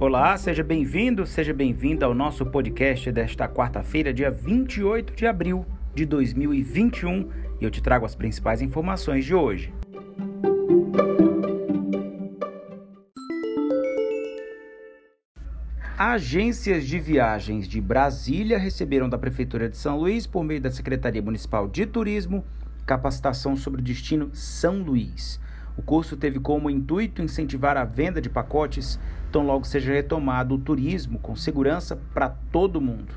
Olá, 0.00 0.36
seja 0.36 0.62
bem-vindo, 0.62 1.26
seja 1.26 1.52
bem-vinda 1.52 2.06
ao 2.06 2.14
nosso 2.14 2.46
podcast 2.46 3.10
desta 3.10 3.48
quarta-feira, 3.48 4.14
dia 4.14 4.30
28 4.30 5.12
de 5.12 5.26
abril 5.26 5.66
de 5.92 6.06
2021, 6.06 7.28
e 7.60 7.64
eu 7.64 7.68
te 7.68 7.82
trago 7.82 8.06
as 8.06 8.14
principais 8.14 8.62
informações 8.62 9.24
de 9.24 9.34
hoje. 9.34 9.74
Agências 15.98 16.86
de 16.86 17.00
viagens 17.00 17.66
de 17.66 17.80
Brasília 17.80 18.56
receberam 18.56 19.08
da 19.08 19.18
Prefeitura 19.18 19.68
de 19.68 19.76
São 19.76 19.98
Luís, 19.98 20.28
por 20.28 20.44
meio 20.44 20.60
da 20.60 20.70
Secretaria 20.70 21.20
Municipal 21.20 21.66
de 21.66 21.84
Turismo, 21.84 22.44
capacitação 22.86 23.56
sobre 23.56 23.80
o 23.80 23.84
destino 23.84 24.30
São 24.32 24.80
Luís. 24.80 25.40
O 25.76 25.82
curso 25.82 26.16
teve 26.16 26.38
como 26.40 26.70
intuito 26.70 27.20
incentivar 27.22 27.76
a 27.76 27.84
venda 27.84 28.20
de 28.20 28.28
pacotes, 28.28 28.98
tão 29.30 29.44
logo 29.44 29.64
seja 29.64 29.92
retomado 29.92 30.54
o 30.54 30.58
turismo 30.58 31.18
com 31.18 31.36
segurança 31.36 31.96
para 32.12 32.28
todo 32.28 32.80
mundo. 32.80 33.14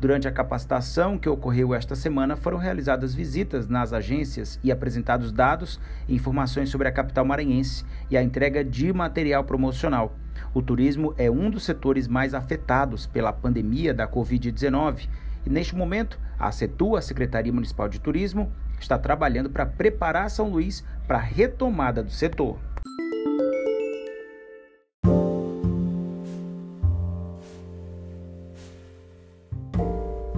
Durante 0.00 0.28
a 0.28 0.32
capacitação 0.32 1.16
que 1.16 1.28
ocorreu 1.28 1.74
esta 1.74 1.96
semana, 1.96 2.36
foram 2.36 2.58
realizadas 2.58 3.14
visitas 3.14 3.68
nas 3.68 3.92
agências 3.92 4.58
e 4.62 4.70
apresentados 4.70 5.32
dados 5.32 5.80
e 6.06 6.14
informações 6.14 6.68
sobre 6.68 6.88
a 6.88 6.92
capital 6.92 7.24
maranhense 7.24 7.84
e 8.10 8.16
a 8.16 8.22
entrega 8.22 8.62
de 8.62 8.92
material 8.92 9.44
promocional. 9.44 10.14
O 10.52 10.60
turismo 10.60 11.14
é 11.16 11.30
um 11.30 11.48
dos 11.48 11.64
setores 11.64 12.06
mais 12.06 12.34
afetados 12.34 13.06
pela 13.06 13.32
pandemia 13.32 13.94
da 13.94 14.06
Covid-19 14.06 15.08
e, 15.46 15.50
neste 15.50 15.74
momento, 15.74 16.18
a 16.38 16.52
CETU, 16.52 16.96
a 16.96 17.02
Secretaria 17.02 17.52
Municipal 17.52 17.88
de 17.88 18.00
Turismo, 18.00 18.52
está 18.78 18.98
trabalhando 18.98 19.48
para 19.48 19.64
preparar 19.64 20.28
São 20.28 20.50
Luís 20.50 20.84
para 21.06 21.18
a 21.18 21.22
retomada 21.22 22.02
do 22.02 22.10
setor. 22.10 22.58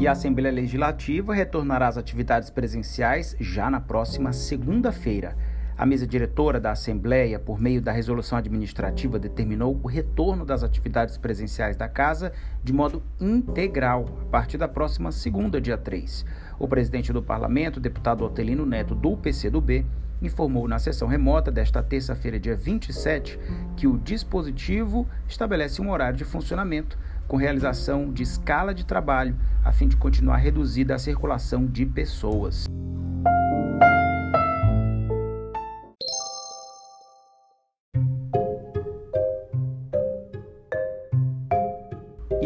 E 0.07 0.09
a 0.09 0.13
Assembleia 0.13 0.55
Legislativa 0.55 1.35
retornará 1.35 1.89
às 1.89 1.99
atividades 1.99 2.49
presenciais 2.49 3.35
já 3.41 3.69
na 3.69 3.81
próxima 3.81 4.33
segunda-feira. 4.33 5.37
A 5.77 5.85
mesa 5.85 6.07
diretora 6.07 6.61
da 6.61 6.71
Assembleia, 6.71 7.41
por 7.41 7.61
meio 7.61 7.83
da 7.83 7.91
resolução 7.91 8.39
administrativa, 8.39 9.19
determinou 9.19 9.81
o 9.83 9.89
retorno 9.89 10.47
das 10.47 10.63
atividades 10.63 11.19
presenciais 11.19 11.77
da 11.77 11.89
Casa 11.89 12.33
de 12.63 12.73
modo 12.73 13.03
integral, 13.21 14.07
a 14.23 14.25
partir 14.27 14.57
da 14.57 14.69
próxima 14.69 15.11
segunda, 15.11 15.61
dia 15.61 15.77
3. 15.77 16.25
O 16.57 16.69
presidente 16.69 17.13
do 17.13 17.21
Parlamento, 17.21 17.81
deputado 17.81 18.25
Otelino 18.25 18.65
Neto, 18.65 18.95
do 18.95 19.17
PCdoB, 19.17 19.85
informou 20.23 20.69
na 20.69 20.79
sessão 20.79 21.09
remota 21.09 21.51
desta 21.51 21.83
terça-feira, 21.83 22.39
dia 22.39 22.55
27, 22.55 23.41
que 23.77 23.89
o 23.89 23.99
dispositivo 23.99 25.05
estabelece 25.27 25.83
um 25.83 25.91
horário 25.91 26.17
de 26.17 26.25
funcionamento 26.25 26.97
com 27.27 27.37
realização 27.37 28.13
de 28.13 28.23
escala 28.23 28.75
de 28.75 28.85
trabalho, 28.85 29.37
a 29.65 29.73
fim 29.73 29.89
de 29.89 29.97
continuar 29.97 30.37
reduzida 30.37 30.95
a 30.95 30.99
circulação 30.99 31.67
de 31.67 31.85
pessoas. 31.85 32.67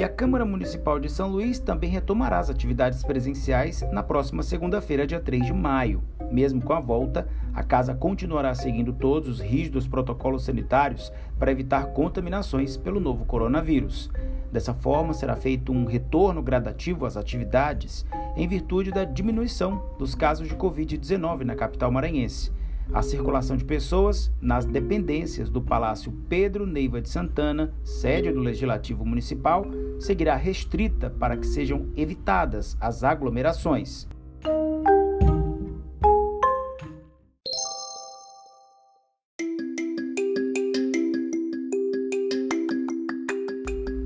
E 0.01 0.03
a 0.03 0.09
Câmara 0.09 0.47
Municipal 0.47 0.99
de 0.99 1.11
São 1.11 1.29
Luís 1.29 1.59
também 1.59 1.91
retomará 1.91 2.39
as 2.39 2.49
atividades 2.49 3.05
presenciais 3.05 3.83
na 3.93 4.03
próxima 4.03 4.43
segunda-feira, 4.43 5.07
dia 5.07 5.21
3 5.21 5.45
de 5.45 5.53
maio. 5.53 6.03
Mesmo 6.33 6.63
com 6.63 6.73
a 6.73 6.81
volta, 6.81 7.29
a 7.53 7.63
casa 7.63 7.95
continuará 7.95 8.55
seguindo 8.55 8.95
todos 8.95 9.29
os 9.29 9.41
rígidos 9.41 9.87
protocolos 9.87 10.47
sanitários 10.47 11.13
para 11.39 11.53
evitar 11.53 11.89
contaminações 11.89 12.79
pelo 12.79 12.99
novo 12.99 13.27
coronavírus. 13.27 14.11
Dessa 14.51 14.73
forma, 14.73 15.13
será 15.13 15.37
feito 15.37 15.71
um 15.71 15.85
retorno 15.85 16.43
gradativo 16.43 17.05
às 17.05 17.19
atividades 17.19 18.07
em 18.39 18.49
virtude 18.49 18.91
da 18.91 19.05
diminuição 19.05 19.85
dos 19.99 20.15
casos 20.15 20.49
de 20.49 20.57
Covid-19 20.57 21.43
na 21.43 21.55
capital 21.55 21.93
maranhense. 21.93 22.51
A 22.93 23.03
circulação 23.03 23.57
de 23.57 23.65
pessoas 23.65 24.33
nas 24.41 24.65
dependências 24.65 25.49
do 25.49 25.63
Palácio 25.63 26.13
Pedro 26.29 26.67
Neiva 26.67 27.01
de 27.01 27.09
Santana, 27.09 27.73
sede 27.85 28.33
do 28.33 28.41
Legislativo 28.41 29.07
Municipal, 29.07 29.65
seguirá 30.01 30.35
restrita 30.35 31.09
para 31.09 31.37
que 31.37 31.47
sejam 31.47 31.87
evitadas 31.97 32.77
as 32.81 33.05
aglomerações. 33.05 34.09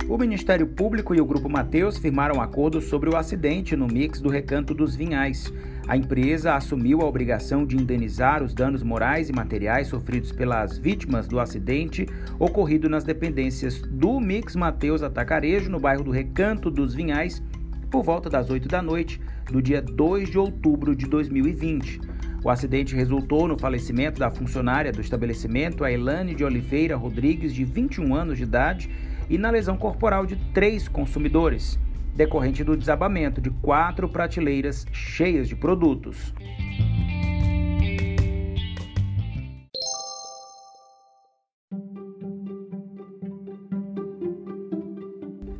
O 0.06 0.19
Ministério 0.19 0.66
Público 0.66 1.15
e 1.15 1.20
o 1.20 1.25
Grupo 1.25 1.48
Mateus 1.48 1.97
firmaram 1.97 2.38
acordo 2.38 2.78
sobre 2.78 3.09
o 3.09 3.16
acidente 3.16 3.75
no 3.75 3.87
mix 3.87 4.20
do 4.20 4.28
Recanto 4.28 4.75
dos 4.75 4.94
Vinhais. 4.94 5.50
A 5.88 5.97
empresa 5.97 6.54
assumiu 6.54 7.00
a 7.00 7.06
obrigação 7.06 7.65
de 7.65 7.75
indenizar 7.75 8.43
os 8.43 8.53
danos 8.53 8.82
morais 8.82 9.31
e 9.31 9.32
materiais 9.32 9.88
sofridos 9.88 10.31
pelas 10.31 10.76
vítimas 10.76 11.26
do 11.26 11.41
acidente 11.41 12.06
ocorrido 12.38 12.87
nas 12.87 13.03
dependências 13.03 13.81
do 13.81 14.20
Mix 14.20 14.54
Mateus 14.54 15.03
Atacarejo, 15.03 15.70
no 15.70 15.81
bairro 15.81 16.04
do 16.04 16.10
Recanto 16.10 16.70
dos 16.70 16.94
Vinhais, 16.94 17.43
por 17.91 18.03
volta 18.03 18.28
das 18.28 18.50
8 18.50 18.69
da 18.69 18.82
noite 18.82 19.19
do 19.50 19.62
dia 19.62 19.81
2 19.81 20.28
de 20.28 20.38
outubro 20.38 20.94
de 20.94 21.06
2020. 21.06 22.00
O 22.44 22.50
acidente 22.50 22.94
resultou 22.94 23.48
no 23.48 23.59
falecimento 23.59 24.20
da 24.20 24.28
funcionária 24.28 24.93
do 24.93 25.00
estabelecimento, 25.00 25.82
a 25.82 25.91
Elane 25.91 26.34
de 26.34 26.44
Oliveira 26.44 26.94
Rodrigues, 26.94 27.54
de 27.54 27.64
21 27.64 28.14
anos 28.14 28.37
de 28.37 28.43
idade, 28.43 28.91
e 29.28 29.38
na 29.38 29.50
lesão 29.50 29.76
corporal 29.76 30.26
de 30.26 30.36
três 30.52 30.88
consumidores, 30.88 31.78
decorrente 32.14 32.62
do 32.62 32.76
desabamento 32.76 33.40
de 33.40 33.50
quatro 33.50 34.08
prateleiras 34.08 34.86
cheias 34.92 35.48
de 35.48 35.56
produtos. 35.56 36.32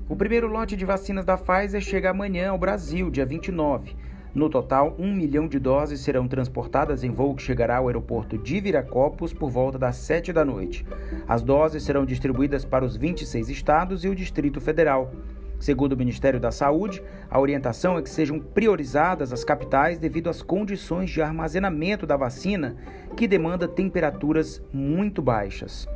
O 0.09 0.17
primeiro 0.17 0.47
lote 0.47 0.77
de 0.77 0.85
vacinas 0.85 1.25
da 1.25 1.37
Pfizer 1.37 1.81
chega 1.81 2.11
amanhã 2.11 2.51
ao 2.51 2.59
Brasil, 2.59 3.11
dia 3.11 3.27
29. 3.27 3.97
No 4.35 4.51
total, 4.51 4.97
um 4.99 5.15
milhão 5.15 5.47
de 5.47 5.61
doses 5.61 6.01
serão 6.01 6.27
transportadas 6.27 7.05
em 7.05 7.11
voo 7.11 7.37
que 7.37 7.43
chegará 7.43 7.77
ao 7.77 7.87
aeroporto 7.87 8.37
de 8.37 8.61
Viracopos 8.61 9.33
por 9.33 9.49
volta 9.49 9.79
das 9.79 9.95
7 9.97 10.33
da 10.33 10.45
noite. 10.45 10.85
As 11.29 11.41
doses 11.41 11.85
serão 11.85 12.05
distribuídas 12.05 12.65
para 12.65 12.85
os 12.85 12.97
26 12.97 13.49
estados 13.49 14.05
e 14.05 14.09
o 14.09 14.15
Distrito 14.15 14.61
Federal. 14.61 15.13
Segundo 15.61 15.93
o 15.93 15.97
Ministério 15.97 16.41
da 16.41 16.51
Saúde, 16.51 17.01
a 17.31 17.39
orientação 17.39 17.97
é 17.97 18.03
que 18.03 18.11
sejam 18.11 18.41
priorizadas 18.41 19.33
as 19.33 19.45
capitais 19.45 19.99
devido 19.99 20.29
às 20.29 20.43
condições 20.43 21.11
de 21.11 21.23
armazenamento 21.23 22.05
da 22.05 22.17
vacina, 22.17 22.77
que 23.17 23.29
demanda 23.29 23.69
temperaturas 23.69 24.61
muito 24.73 25.23
baixas. 25.23 25.87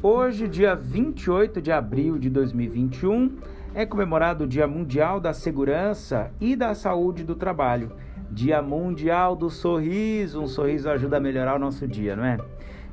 Hoje, 0.00 0.46
dia 0.46 0.76
28 0.76 1.60
de 1.60 1.72
abril 1.72 2.18
de 2.18 2.30
2021, 2.30 3.36
é 3.74 3.84
comemorado 3.84 4.44
o 4.44 4.46
Dia 4.46 4.64
Mundial 4.64 5.18
da 5.18 5.32
Segurança 5.32 6.30
e 6.40 6.54
da 6.54 6.72
Saúde 6.72 7.24
do 7.24 7.34
Trabalho. 7.34 7.90
Dia 8.30 8.62
Mundial 8.62 9.34
do 9.34 9.50
Sorriso, 9.50 10.40
um 10.40 10.46
sorriso 10.46 10.88
ajuda 10.88 11.16
a 11.16 11.20
melhorar 11.20 11.56
o 11.56 11.58
nosso 11.58 11.84
dia, 11.88 12.14
não 12.14 12.24
é? 12.24 12.38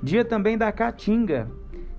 Dia 0.02 0.26
também 0.26 0.58
da 0.58 0.72
Caatinga, 0.72 1.48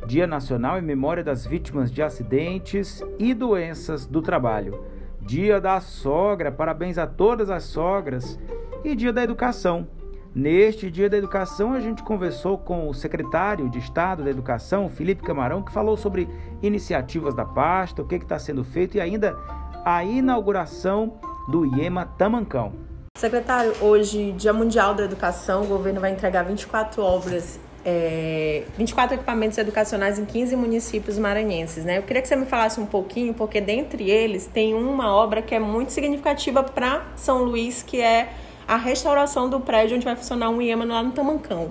Dia 0.09 0.27
Nacional 0.27 0.77
em 0.77 0.83
Memória 0.83 1.23
das 1.23 1.47
Vítimas 1.47 1.93
de 1.93 2.03
Acidentes 2.03 3.01
e 3.17 3.33
Doenças 3.33 4.07
do 4.07 4.21
Trabalho. 4.21 4.85
Dia 5.23 5.61
da 5.61 5.81
Sogra, 5.81 6.51
parabéns 6.51 6.99
a 6.99 7.07
todas 7.07 7.49
as 7.49 7.63
sogras. 7.63 8.37
E 8.85 8.97
Dia 8.97 9.13
da 9.13 9.23
Educação, 9.23 9.87
Neste 10.39 10.91
Dia 10.91 11.09
da 11.09 11.17
Educação, 11.17 11.73
a 11.73 11.81
gente 11.81 12.03
conversou 12.03 12.59
com 12.59 12.91
o 12.91 12.93
secretário 12.93 13.71
de 13.71 13.79
Estado 13.79 14.23
da 14.23 14.29
Educação, 14.29 14.87
Felipe 14.87 15.23
Camarão, 15.23 15.63
que 15.63 15.73
falou 15.73 15.97
sobre 15.97 16.29
iniciativas 16.63 17.35
da 17.35 17.47
pasta, 17.47 18.03
o 18.03 18.07
que 18.07 18.17
está 18.17 18.39
sendo 18.39 18.63
feito 18.63 18.99
e 18.99 19.01
ainda 19.01 19.35
a 19.83 20.05
inauguração 20.05 21.15
do 21.49 21.65
IEMA 21.65 22.05
Tamancão. 22.19 22.75
Secretário, 23.17 23.73
hoje, 23.81 24.33
Dia 24.33 24.53
Mundial 24.53 24.95
da 24.95 25.05
Educação, 25.05 25.63
o 25.63 25.67
governo 25.67 26.03
vai 26.03 26.13
entregar 26.13 26.43
24 26.43 27.03
obras, 27.03 27.59
é, 27.83 28.65
24 28.77 29.15
equipamentos 29.15 29.57
educacionais 29.57 30.19
em 30.19 30.27
15 30.27 30.55
municípios 30.55 31.19
maranhenses. 31.19 31.83
Né? 31.83 31.97
Eu 31.97 32.03
queria 32.03 32.21
que 32.21 32.29
você 32.29 32.37
me 32.37 32.45
falasse 32.45 32.79
um 32.79 32.85
pouquinho, 32.85 33.33
porque 33.33 33.59
dentre 33.59 34.11
eles 34.11 34.45
tem 34.47 34.75
uma 34.75 35.17
obra 35.17 35.41
que 35.41 35.55
é 35.55 35.59
muito 35.59 35.93
significativa 35.93 36.63
para 36.63 37.07
São 37.17 37.43
Luís, 37.43 37.83
que 37.83 38.03
é 38.03 38.29
a 38.67 38.77
restauração 38.77 39.49
do 39.49 39.61
prédio 39.61 39.97
onde 39.97 40.05
vai 40.05 40.17
funcionar 40.17 40.51
um 40.51 40.61
IEMA 40.61 40.85
lá 40.85 41.03
no 41.03 41.13
Tamancão. 41.13 41.71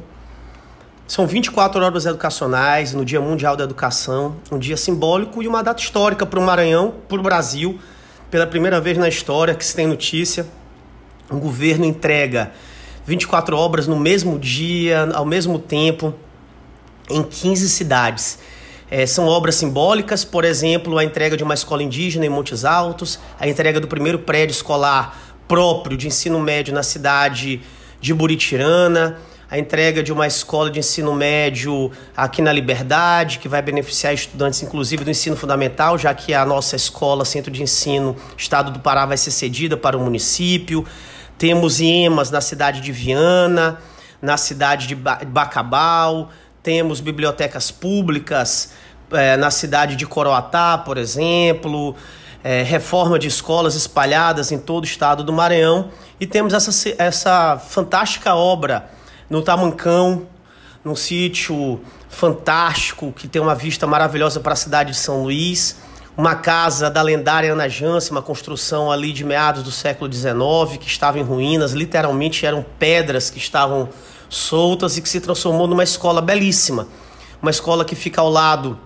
São 1.07 1.27
24 1.27 1.83
obras 1.83 2.05
educacionais 2.05 2.93
no 2.93 3.05
Dia 3.05 3.21
Mundial 3.21 3.55
da 3.55 3.63
Educação, 3.63 4.37
um 4.51 4.57
dia 4.57 4.77
simbólico 4.77 5.43
e 5.43 5.47
uma 5.47 5.61
data 5.61 5.81
histórica 5.81 6.25
para 6.25 6.39
o 6.39 6.41
Maranhão, 6.41 6.95
para 7.07 7.19
o 7.19 7.21
Brasil, 7.21 7.79
pela 8.31 8.47
primeira 8.47 8.81
vez 8.81 8.97
na 8.97 9.07
história 9.07 9.53
que 9.53 9.63
se 9.63 9.75
tem 9.75 9.85
notícia. 9.85 10.47
O 11.29 11.37
governo 11.37 11.85
entrega 11.85 12.53
24 13.05 13.55
obras 13.55 13.87
no 13.87 13.99
mesmo 13.99 14.39
dia, 14.39 15.09
ao 15.13 15.25
mesmo 15.25 15.59
tempo, 15.59 16.13
em 17.09 17.21
15 17.21 17.69
cidades. 17.69 18.39
É, 18.89 19.05
são 19.05 19.27
obras 19.27 19.55
simbólicas, 19.55 20.23
por 20.23 20.43
exemplo, 20.43 20.97
a 20.97 21.03
entrega 21.03 21.35
de 21.35 21.43
uma 21.43 21.53
escola 21.53 21.83
indígena 21.83 22.25
em 22.25 22.29
Montes 22.29 22.63
Altos, 22.63 23.19
a 23.39 23.47
entrega 23.47 23.79
do 23.79 23.87
primeiro 23.87 24.19
prédio 24.19 24.53
escolar 24.53 25.24
próprio 25.47 25.97
de 25.97 26.07
ensino 26.07 26.39
médio 26.39 26.73
na 26.73 26.83
cidade 26.83 27.61
de 28.01 28.13
Buritirana, 28.13 29.17
a 29.49 29.59
entrega 29.59 30.01
de 30.01 30.11
uma 30.11 30.25
escola 30.25 30.71
de 30.71 30.79
ensino 30.79 31.13
médio 31.13 31.91
aqui 32.17 32.41
na 32.41 32.51
Liberdade, 32.51 33.39
que 33.39 33.47
vai 33.47 33.61
beneficiar 33.61 34.13
estudantes, 34.13 34.61
inclusive 34.63 35.03
do 35.03 35.11
ensino 35.11 35.35
fundamental, 35.35 35.97
já 35.97 36.13
que 36.13 36.33
a 36.33 36.45
nossa 36.45 36.75
escola, 36.75 37.23
Centro 37.23 37.51
de 37.51 37.61
Ensino 37.61 38.15
Estado 38.37 38.71
do 38.71 38.79
Pará, 38.79 39.05
vai 39.05 39.17
ser 39.17 39.31
cedida 39.31 39.77
para 39.77 39.97
o 39.97 40.01
município. 40.01 40.85
Temos 41.37 41.79
IEMAS 41.79 42.31
na 42.31 42.41
cidade 42.41 42.81
de 42.81 42.91
Viana, 42.91 43.79
na 44.21 44.37
cidade 44.37 44.87
de 44.87 44.95
Bacabal, 44.95 46.31
temos 46.63 46.99
bibliotecas 46.99 47.69
públicas 47.69 48.73
é, 49.11 49.37
na 49.37 49.51
cidade 49.51 49.95
de 49.95 50.07
Coroatá, 50.07 50.79
por 50.79 50.97
exemplo, 50.97 51.95
é, 52.45 52.61
reforma 52.61 53.17
de 53.17 53.27
escolas 53.27 53.73
espalhadas 53.73 54.51
em 54.51 54.59
todo 54.59 54.83
o 54.83 54.85
estado 54.85 55.23
do 55.23 55.33
Maranhão 55.33 55.89
e 56.19 56.27
temos 56.27 56.53
essa, 56.53 56.95
essa 56.99 57.57
fantástica 57.57 58.35
obra 58.35 58.87
no 59.27 59.41
Tamancão, 59.41 60.27
num 60.83 60.95
sítio 60.95 61.81
fantástico 62.07 63.11
que 63.11 63.27
tem 63.27 63.41
uma 63.41 63.55
vista 63.55 63.87
maravilhosa 63.87 64.39
para 64.39 64.53
a 64.53 64.55
cidade 64.55 64.91
de 64.91 64.97
São 64.97 65.23
Luís 65.23 65.77
uma 66.15 66.35
casa 66.35 66.87
da 66.87 67.01
lendária 67.01 67.51
Ana 67.51 67.67
Jance, 67.67 68.11
uma 68.11 68.21
construção 68.21 68.91
ali 68.91 69.11
de 69.11 69.23
meados 69.25 69.63
do 69.63 69.71
século 69.71 70.11
XIX, 70.11 70.77
que 70.79 70.87
estava 70.87 71.19
em 71.19 71.23
ruínas, 71.23 71.73
literalmente 71.73 72.45
eram 72.45 72.63
pedras 72.79 73.31
que 73.31 73.39
estavam 73.39 73.89
soltas 74.29 74.97
e 74.97 75.01
que 75.01 75.09
se 75.09 75.19
transformou 75.19 75.67
numa 75.67 75.83
escola 75.83 76.21
belíssima. 76.21 76.87
Uma 77.41 77.51
escola 77.51 77.83
que 77.83 77.95
fica 77.95 78.21
ao 78.21 78.29
lado 78.29 78.79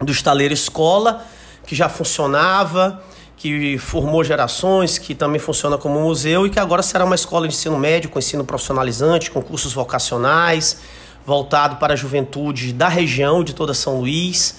do 0.00 0.10
estaleiro 0.10 0.52
escola, 0.52 1.24
que 1.66 1.74
já 1.74 1.88
funcionava, 1.88 3.02
que 3.36 3.76
formou 3.78 4.24
gerações, 4.24 4.98
que 4.98 5.14
também 5.14 5.38
funciona 5.38 5.76
como 5.76 6.00
museu 6.00 6.46
e 6.46 6.50
que 6.50 6.58
agora 6.58 6.82
será 6.82 7.04
uma 7.04 7.14
escola 7.14 7.46
de 7.46 7.54
ensino 7.54 7.78
médio, 7.78 8.08
com 8.08 8.18
ensino 8.18 8.44
profissionalizante, 8.44 9.30
com 9.30 9.42
cursos 9.42 9.72
vocacionais, 9.72 10.80
voltado 11.26 11.76
para 11.76 11.92
a 11.92 11.96
juventude 11.96 12.72
da 12.72 12.88
região 12.88 13.44
de 13.44 13.52
toda 13.52 13.74
São 13.74 13.98
Luís. 13.98 14.56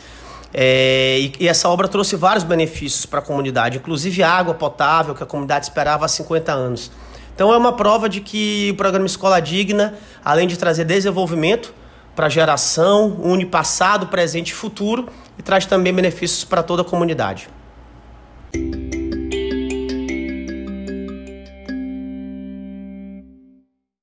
É, 0.54 1.18
e, 1.20 1.34
e, 1.40 1.48
essa 1.48 1.68
obra 1.70 1.88
trouxe 1.88 2.16
vários 2.16 2.44
benefícios 2.44 3.06
para 3.06 3.20
a 3.20 3.22
comunidade, 3.22 3.78
inclusive 3.78 4.24
água 4.24 4.54
potável 4.54 5.14
que 5.14 5.24
a 5.24 5.26
comunidade 5.26 5.66
esperava 5.66 6.06
há 6.06 6.08
50 6.08 6.52
anos. 6.52 6.92
Então 7.34 7.54
é 7.54 7.58
uma 7.58 7.74
prova 7.74 8.10
de 8.10 8.22
que 8.22 8.70
o 8.72 8.76
programa 8.76 9.06
Escola 9.06 9.40
Digna, 9.40 9.96
além 10.24 10.48
de 10.48 10.58
trazer 10.58 10.86
desenvolvimento 10.86 11.74
para 12.18 12.26
a 12.26 12.30
geração, 12.30 13.20
une 13.22 13.46
passado, 13.46 14.08
presente 14.08 14.50
e 14.50 14.54
futuro 14.56 15.08
e 15.38 15.44
traz 15.44 15.68
também 15.68 15.94
benefícios 15.94 16.44
para 16.44 16.64
toda 16.64 16.82
a 16.82 16.86
comunidade. 16.86 17.48